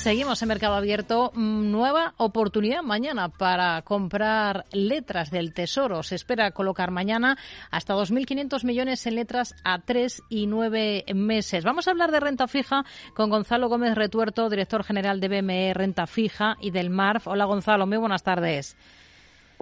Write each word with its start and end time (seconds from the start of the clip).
Seguimos 0.00 0.40
en 0.40 0.48
Mercado 0.48 0.76
Abierto. 0.76 1.30
Mm, 1.34 1.70
nueva 1.70 2.14
oportunidad 2.16 2.82
mañana 2.82 3.28
para 3.28 3.82
comprar 3.82 4.64
letras 4.72 5.30
del 5.30 5.52
Tesoro. 5.52 6.02
Se 6.02 6.14
espera 6.14 6.52
colocar 6.52 6.90
mañana 6.90 7.36
hasta 7.70 7.94
2.500 7.94 8.64
millones 8.64 9.06
en 9.06 9.16
letras 9.16 9.54
a 9.62 9.80
tres 9.80 10.22
y 10.30 10.46
nueve 10.46 11.04
meses. 11.14 11.64
Vamos 11.64 11.86
a 11.86 11.90
hablar 11.90 12.12
de 12.12 12.20
renta 12.20 12.48
fija 12.48 12.86
con 13.14 13.28
Gonzalo 13.28 13.68
Gómez 13.68 13.94
Retuerto, 13.94 14.48
director 14.48 14.84
general 14.84 15.20
de 15.20 15.28
BME 15.28 15.74
Renta 15.74 16.06
Fija 16.06 16.56
y 16.62 16.70
del 16.70 16.88
MARF. 16.88 17.28
Hola 17.28 17.44
Gonzalo, 17.44 17.86
muy 17.86 17.98
buenas 17.98 18.22
tardes. 18.22 18.78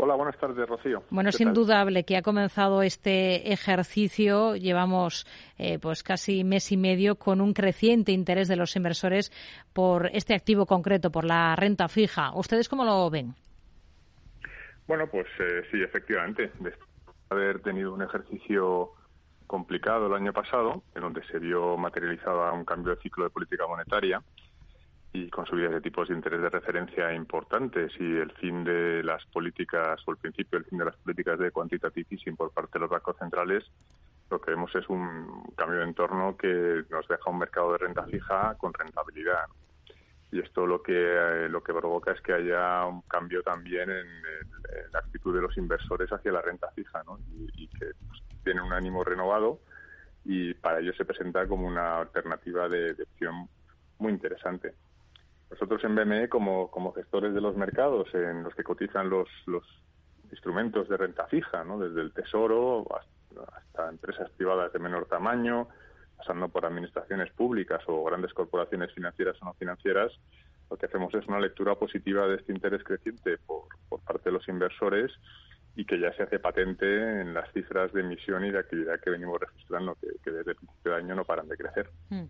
Hola, 0.00 0.14
buenas 0.14 0.38
tardes, 0.38 0.68
Rocío. 0.68 1.02
Bueno, 1.10 1.30
es 1.30 1.40
indudable 1.40 2.04
que 2.04 2.16
ha 2.16 2.22
comenzado 2.22 2.82
este 2.82 3.52
ejercicio. 3.52 4.54
Llevamos 4.54 5.26
eh, 5.58 5.80
pues 5.80 6.04
casi 6.04 6.44
mes 6.44 6.70
y 6.70 6.76
medio 6.76 7.16
con 7.16 7.40
un 7.40 7.52
creciente 7.52 8.12
interés 8.12 8.46
de 8.46 8.54
los 8.54 8.76
inversores 8.76 9.32
por 9.72 10.06
este 10.12 10.34
activo 10.34 10.66
concreto, 10.66 11.10
por 11.10 11.24
la 11.24 11.56
renta 11.56 11.88
fija. 11.88 12.30
¿Ustedes 12.36 12.68
cómo 12.68 12.84
lo 12.84 13.10
ven? 13.10 13.34
Bueno, 14.86 15.08
pues 15.08 15.26
eh, 15.40 15.62
sí, 15.72 15.82
efectivamente. 15.82 16.52
Después 16.60 16.78
de 17.30 17.34
haber 17.34 17.60
tenido 17.60 17.92
un 17.92 18.02
ejercicio 18.02 18.92
complicado 19.48 20.06
el 20.06 20.14
año 20.14 20.32
pasado, 20.32 20.84
en 20.94 21.02
donde 21.02 21.26
se 21.26 21.40
vio 21.40 21.76
materializado 21.76 22.54
un 22.54 22.64
cambio 22.64 22.94
de 22.94 23.02
ciclo 23.02 23.24
de 23.24 23.30
política 23.30 23.66
monetaria, 23.66 24.22
y 25.12 25.30
con 25.30 25.46
subidas 25.46 25.72
de 25.72 25.80
tipos 25.80 26.08
de 26.08 26.14
interés 26.14 26.40
de 26.40 26.50
referencia 26.50 27.12
importantes 27.14 27.92
y 27.98 28.16
el 28.16 28.30
fin 28.32 28.62
de 28.64 29.02
las 29.02 29.24
políticas 29.26 30.00
o 30.06 30.10
el 30.10 30.18
principio 30.18 30.58
del 30.58 30.68
fin 30.68 30.78
de 30.78 30.84
las 30.84 30.96
políticas 30.96 31.38
de 31.38 31.50
quantitative 31.50 32.06
easing 32.10 32.36
por 32.36 32.50
parte 32.52 32.72
de 32.74 32.80
los 32.80 32.90
bancos 32.90 33.16
centrales, 33.18 33.64
lo 34.30 34.40
que 34.40 34.50
vemos 34.50 34.74
es 34.74 34.86
un 34.88 35.52
cambio 35.56 35.78
de 35.78 35.84
entorno 35.84 36.36
que 36.36 36.84
nos 36.90 37.08
deja 37.08 37.30
un 37.30 37.38
mercado 37.38 37.72
de 37.72 37.78
renta 37.78 38.04
fija 38.04 38.54
con 38.58 38.74
rentabilidad. 38.74 39.46
Y 40.30 40.40
esto 40.40 40.66
lo 40.66 40.82
que 40.82 40.92
eh, 40.92 41.48
lo 41.48 41.62
que 41.62 41.72
provoca 41.72 42.12
es 42.12 42.20
que 42.20 42.34
haya 42.34 42.84
un 42.84 43.00
cambio 43.02 43.42
también 43.42 43.90
en, 43.90 44.06
la 44.92 44.98
actitud 44.98 45.34
de 45.34 45.40
los 45.40 45.56
inversores 45.56 46.12
hacia 46.12 46.32
la 46.32 46.42
renta 46.42 46.70
fija, 46.72 47.02
¿no? 47.04 47.18
y, 47.54 47.66
que 47.68 47.92
pues, 48.06 48.22
tienen 48.44 48.62
un 48.62 48.72
ánimo 48.74 49.02
renovado 49.02 49.60
y 50.26 50.52
para 50.52 50.80
ello 50.80 50.92
se 50.92 51.06
presenta 51.06 51.46
como 51.46 51.66
una 51.66 52.00
alternativa 52.00 52.68
de 52.68 52.92
opción 52.92 53.48
muy 53.98 54.12
interesante. 54.12 54.74
Nosotros 55.60 55.82
en 55.82 55.96
BME, 55.96 56.28
como, 56.28 56.70
como 56.70 56.92
gestores 56.92 57.34
de 57.34 57.40
los 57.40 57.56
mercados 57.56 58.06
en 58.14 58.44
los 58.44 58.54
que 58.54 58.62
cotizan 58.62 59.10
los, 59.10 59.28
los 59.46 59.64
instrumentos 60.30 60.88
de 60.88 60.96
renta 60.96 61.26
fija, 61.26 61.64
¿no? 61.64 61.80
desde 61.80 62.00
el 62.00 62.12
Tesoro 62.12 62.86
hasta, 62.94 63.88
empresas 63.88 64.30
privadas 64.30 64.72
de 64.72 64.78
menor 64.78 65.06
tamaño, 65.06 65.66
pasando 66.16 66.48
por 66.48 66.64
administraciones 66.64 67.32
públicas 67.32 67.82
o 67.88 68.04
grandes 68.04 68.32
corporaciones 68.34 68.92
financieras 68.92 69.36
o 69.42 69.46
no 69.46 69.54
financieras, 69.54 70.12
lo 70.70 70.76
que 70.76 70.86
hacemos 70.86 71.12
es 71.14 71.26
una 71.26 71.40
lectura 71.40 71.74
positiva 71.74 72.28
de 72.28 72.36
este 72.36 72.52
interés 72.52 72.84
creciente 72.84 73.38
por, 73.38 73.64
por 73.88 74.00
parte 74.02 74.30
de 74.30 74.32
los 74.34 74.46
inversores 74.48 75.10
y 75.74 75.84
que 75.84 75.98
ya 75.98 76.12
se 76.12 76.22
hace 76.22 76.38
patente 76.38 77.20
en 77.20 77.34
las 77.34 77.52
cifras 77.52 77.92
de 77.92 78.02
emisión 78.02 78.44
y 78.44 78.52
de 78.52 78.60
actividad 78.60 79.00
que 79.00 79.10
venimos 79.10 79.40
registrando, 79.40 79.96
que, 80.22 80.30
desde 80.30 80.52
el 80.52 80.56
principio 80.56 80.92
de 80.92 80.98
año 80.98 81.14
no 81.16 81.24
paran 81.24 81.48
de 81.48 81.56
crecer. 81.56 81.90
Mm. 82.10 82.24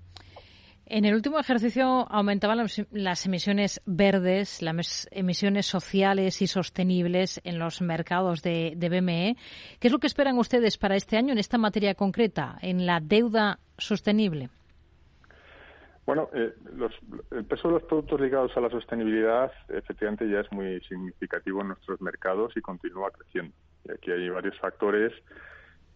En 0.91 1.05
el 1.05 1.15
último 1.15 1.39
ejercicio 1.39 2.11
aumentaban 2.11 2.65
las 2.93 3.27
emisiones 3.27 3.83
verdes, 3.85 4.63
las 4.63 5.07
emisiones 5.11 5.67
sociales 5.67 6.41
y 6.41 6.47
sostenibles 6.47 7.43
en 7.45 7.59
los 7.59 7.83
mercados 7.83 8.43
de, 8.43 8.75
BME. 8.75 9.37
¿Qué 9.81 9.89
es 9.89 9.93
lo 9.93 9.99
que 9.99 10.07
esperan 10.07 10.39
ustedes 10.39 10.79
para 10.79 10.97
este 10.97 11.19
año 11.19 11.33
en 11.33 11.39
esta 11.39 11.59
materia 11.59 11.95
concreta, 11.95 12.57
en 12.63 12.87
la 12.87 13.01
deuda 13.01 13.59
sostenible? 13.77 14.49
Bueno, 16.07 16.31
eh, 16.33 16.55
el 17.33 17.45
peso 17.45 17.69
de 17.69 17.75
los 17.75 17.83
productos 17.83 18.19
ligados 18.19 18.57
a 18.57 18.61
la 18.61 18.71
sostenibilidad 18.71 19.53
efectivamente 19.69 20.27
ya 20.27 20.41
es 20.41 20.51
muy 20.51 20.81
significativo 20.89 21.61
en 21.61 21.69
nuestros 21.69 22.01
mercados 22.01 22.57
y 22.57 22.63
continúa 22.63 23.11
creciendo. 23.11 23.55
Y 23.85 23.93
aquí 23.93 24.11
hay 24.11 24.31
varios 24.31 24.59
factores 24.59 25.13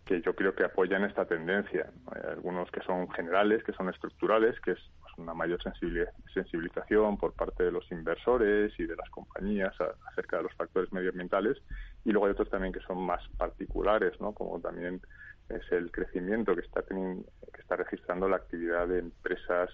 que 0.05 0.21
yo 0.21 0.35
creo 0.35 0.55
que 0.55 0.65
apoyan 0.65 1.05
esta 1.05 1.25
tendencia. 1.27 1.91
Hay 2.13 2.23
algunos 2.31 2.71
que 2.71 2.81
son 2.83 3.09
generales, 3.11 3.63
que 3.63 3.73
son 3.73 3.89
estructurales, 3.89 4.59
que 4.61 4.73
es 4.73 4.79
pues, 5.01 5.13
una 5.17 5.33
mayor 5.33 5.61
sensibilización 5.63 7.17
por 7.19 7.35
parte 7.35 7.63
de 7.65 7.73
los 7.73 7.91
inversores 7.93 8.73
y 8.79 8.85
de 8.85 8.97
las 8.97 9.09
compañías 9.11 9.75
acerca 10.11 10.39
de 10.39 10.45
los 10.45 10.55
factores 10.55 10.93
medioambientales, 10.93 11.59
y 12.05 12.11
luego 12.11 12.27
hay 12.27 12.33
otros 12.33 12.51
también 12.51 12.73
que 12.73 12.81
son 12.81 13.05
más 13.05 13.23
particulares, 13.39 14.21
¿no? 14.21 14.33
como 14.33 14.61
también 14.61 15.01
es 15.49 15.71
el 15.71 15.93
crecimiento 15.93 16.55
que 16.57 16.63
está, 16.63 16.83
que 16.83 17.61
está 17.61 17.77
registrando 17.77 18.29
la 18.29 18.37
actividad 18.37 18.89
de 18.89 18.99
empresas 18.99 19.71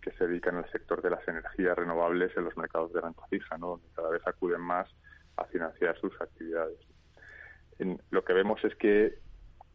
que 0.00 0.12
se 0.12 0.26
dedican 0.26 0.56
al 0.56 0.70
sector 0.70 1.02
de 1.02 1.10
las 1.10 1.26
energías 1.28 1.76
renovables 1.76 2.34
en 2.36 2.44
los 2.44 2.56
mercados 2.56 2.92
de 2.92 3.00
renta 3.00 3.26
fija, 3.28 3.58
¿no? 3.58 3.70
donde 3.70 3.88
cada 3.94 4.08
vez 4.08 4.22
acuden 4.26 4.60
más 4.60 4.88
a 5.36 5.44
financiar 5.44 5.98
sus 5.98 6.18
actividades. 6.20 6.78
lo 8.10 8.24
que 8.24 8.32
vemos 8.32 8.64
es 8.64 8.74
que 8.76 9.25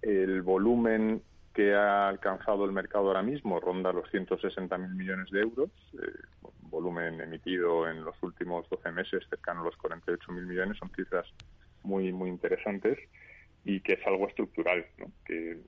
el 0.01 0.41
volumen 0.41 1.21
que 1.53 1.73
ha 1.73 2.07
alcanzado 2.07 2.65
el 2.65 2.71
mercado 2.71 3.07
ahora 3.07 3.23
mismo 3.23 3.59
ronda 3.59 3.91
los 3.91 4.09
160.000 4.11 4.95
millones 4.95 5.29
de 5.31 5.41
euros, 5.41 5.69
eh, 5.93 6.05
volumen 6.61 7.19
emitido 7.19 7.89
en 7.89 8.03
los 8.03 8.15
últimos 8.23 8.69
12 8.69 8.91
meses 8.91 9.23
cercano 9.29 9.61
a 9.61 9.65
los 9.65 9.77
48.000 9.77 10.45
millones, 10.45 10.77
son 10.77 10.89
cifras 10.95 11.27
muy 11.83 12.13
muy 12.13 12.29
interesantes 12.29 12.97
y 13.65 13.81
que 13.81 13.93
es 13.93 14.07
algo 14.07 14.27
estructural, 14.27 14.85
Que, 15.25 15.59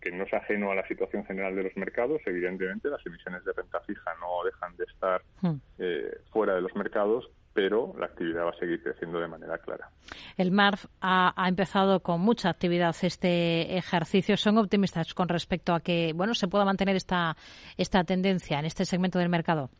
que 0.00 0.10
no 0.10 0.24
es 0.24 0.32
ajeno 0.32 0.70
a 0.70 0.74
la 0.74 0.86
situación 0.86 1.24
general 1.24 1.56
de 1.56 1.64
los 1.64 1.76
mercados. 1.76 2.20
Evidentemente, 2.26 2.88
las 2.88 3.04
emisiones 3.06 3.44
de 3.44 3.52
renta 3.52 3.80
fija 3.80 4.10
no 4.20 4.44
dejan 4.44 4.76
de 4.76 4.84
estar 4.84 5.22
hmm. 5.42 5.56
eh, 5.78 6.18
fuera 6.30 6.54
de 6.54 6.60
los 6.60 6.74
mercados, 6.76 7.30
pero 7.56 7.94
la 7.98 8.06
actividad 8.06 8.44
va 8.44 8.50
a 8.50 8.58
seguir 8.58 8.82
creciendo 8.82 9.18
de 9.18 9.28
manera 9.28 9.56
clara. 9.58 9.88
El 10.36 10.52
MARF 10.52 10.84
ha, 11.00 11.32
empezado 11.48 12.00
con 12.00 12.20
mucha 12.20 12.50
actividad 12.50 12.94
este 13.02 13.76
ejercicio. 13.78 14.36
¿Son 14.36 14.58
optimistas 14.58 15.14
con 15.14 15.28
respecto 15.28 15.72
a 15.72 15.80
que 15.80 16.12
bueno 16.14 16.34
se 16.34 16.48
pueda 16.48 16.66
mantener 16.66 16.96
esta, 16.96 17.34
esta 17.78 18.04
tendencia 18.04 18.58
en 18.58 18.66
este 18.66 18.84
segmento 18.84 19.18
del 19.18 19.30
mercado? 19.30 19.70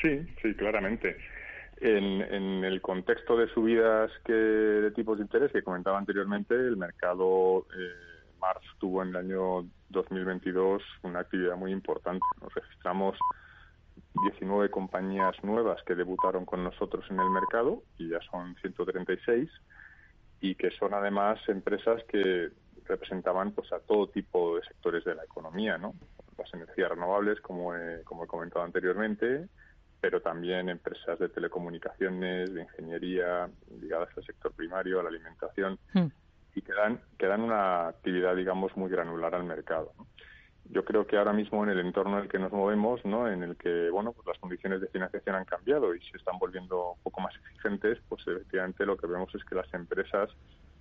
Sí, 0.00 0.26
sí, 0.40 0.54
claramente. 0.54 1.16
En, 1.80 2.64
el 2.64 2.80
contexto 2.80 3.36
de 3.36 3.48
subidas 3.48 4.10
que, 4.24 4.32
de 4.32 4.90
tipos 4.92 5.18
de 5.18 5.24
interés 5.24 5.52
que 5.52 5.62
comentaba 5.62 5.98
anteriormente, 5.98 6.54
el 6.54 6.76
mercado 6.76 7.66
eh, 7.76 8.11
MARF 8.42 8.62
tuvo 8.78 9.02
en 9.02 9.10
el 9.10 9.16
año 9.16 9.68
2022 9.90 10.82
una 11.02 11.20
actividad 11.20 11.56
muy 11.56 11.70
importante. 11.70 12.24
Nos 12.40 12.52
registramos 12.52 13.16
19 14.30 14.68
compañías 14.70 15.36
nuevas 15.44 15.80
que 15.84 15.94
debutaron 15.94 16.44
con 16.44 16.64
nosotros 16.64 17.04
en 17.08 17.20
el 17.20 17.30
mercado, 17.30 17.82
y 17.98 18.08
ya 18.08 18.20
son 18.30 18.56
136, 18.56 19.48
y 20.40 20.56
que 20.56 20.70
son 20.72 20.92
además 20.92 21.38
empresas 21.48 22.02
que 22.08 22.50
representaban 22.84 23.52
pues 23.52 23.72
a 23.72 23.78
todo 23.78 24.08
tipo 24.08 24.56
de 24.56 24.64
sectores 24.64 25.04
de 25.04 25.14
la 25.14 25.24
economía, 25.24 25.78
¿no? 25.78 25.94
Las 26.36 26.52
energías 26.52 26.90
renovables, 26.90 27.40
como 27.40 27.76
he, 27.76 28.02
como 28.02 28.24
he 28.24 28.26
comentado 28.26 28.64
anteriormente, 28.64 29.48
pero 30.00 30.20
también 30.20 30.68
empresas 30.68 31.16
de 31.20 31.28
telecomunicaciones, 31.28 32.52
de 32.52 32.62
ingeniería, 32.62 33.48
ligadas 33.80 34.08
al 34.16 34.24
sector 34.24 34.52
primario, 34.52 34.98
a 34.98 35.04
la 35.04 35.10
alimentación, 35.10 35.78
hmm. 35.94 36.06
Y 36.54 36.62
que 36.62 36.72
dan, 36.72 37.00
que 37.18 37.26
una 37.28 37.88
actividad, 37.88 38.36
digamos, 38.36 38.76
muy 38.76 38.90
granular 38.90 39.34
al 39.34 39.44
mercado. 39.44 39.92
yo 40.66 40.84
creo 40.84 41.06
que 41.06 41.16
ahora 41.16 41.32
mismo 41.32 41.62
en 41.64 41.70
el 41.70 41.80
entorno 41.80 42.18
en 42.18 42.24
el 42.24 42.30
que 42.30 42.38
nos 42.38 42.52
movemos, 42.52 43.04
¿no? 43.04 43.28
en 43.28 43.42
el 43.42 43.56
que 43.56 43.90
bueno, 43.90 44.12
pues 44.12 44.26
las 44.26 44.38
condiciones 44.38 44.80
de 44.80 44.88
financiación 44.88 45.36
han 45.36 45.44
cambiado 45.44 45.94
y 45.94 46.00
se 46.00 46.16
están 46.16 46.38
volviendo 46.38 46.92
un 46.92 47.02
poco 47.02 47.20
más 47.20 47.34
exigentes, 47.36 47.98
pues 48.08 48.26
efectivamente 48.26 48.86
lo 48.86 48.96
que 48.96 49.06
vemos 49.06 49.34
es 49.34 49.44
que 49.44 49.54
las 49.54 49.72
empresas 49.74 50.30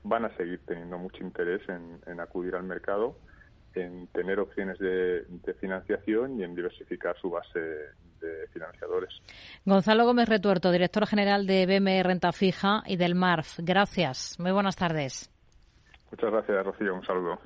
van 0.03 0.25
a 0.25 0.35
seguir 0.37 0.59
teniendo 0.65 0.97
mucho 0.97 1.23
interés 1.23 1.61
en, 1.67 2.19
acudir 2.19 2.55
al 2.55 2.63
mercado, 2.63 3.17
en 3.73 4.07
tener 4.07 4.39
opciones 4.39 4.79
de, 4.79 5.25
financiación 5.59 6.39
y 6.39 6.43
en 6.43 6.55
diversificar 6.55 7.15
su 7.19 7.29
base 7.29 7.59
de 7.59 8.47
financiadores. 8.53 9.13
Gonzalo 9.65 10.05
Gómez 10.05 10.29
Retuerto, 10.29 10.71
director 10.71 11.05
general 11.05 11.45
de 11.45 11.65
BME 11.65 12.03
Renta 12.03 12.31
Fija 12.31 12.83
y 12.85 12.95
del 12.95 13.15
MARF. 13.15 13.59
Gracias. 13.59 14.39
Muy 14.39 14.51
buenas 14.51 14.75
tardes. 14.75 15.31
Muchas 16.11 16.31
gracias, 16.31 16.65
Rocío. 16.65 16.95
Un 16.95 17.05
saludo. 17.05 17.41